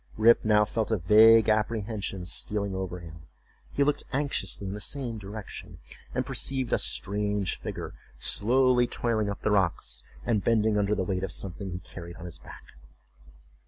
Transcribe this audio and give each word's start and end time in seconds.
Rip 0.17 0.43
now 0.43 0.65
felt 0.65 0.89
a 0.89 0.97
vague 0.97 1.47
apprehension 1.47 2.25
stealing 2.25 2.73
over 2.73 3.01
him; 3.01 3.27
he 3.71 3.83
looked 3.83 4.03
anxiously 4.11 4.65
in 4.65 4.73
the 4.73 4.81
same 4.81 5.19
direction, 5.19 5.77
and 6.15 6.25
perceived 6.25 6.73
a 6.73 6.79
strange 6.79 7.59
figure 7.59 7.93
slowly 8.17 8.87
toiling 8.87 9.29
up 9.29 9.41
the 9.43 9.51
rocks, 9.51 10.01
and 10.25 10.43
bending 10.43 10.75
under 10.75 10.95
the 10.95 11.03
weight 11.03 11.23
of 11.23 11.31
something 11.31 11.69
he 11.69 11.77
carried 11.77 12.15
on 12.15 12.25
his 12.25 12.39
back. 12.39 12.73